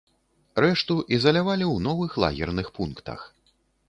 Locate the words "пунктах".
2.81-3.27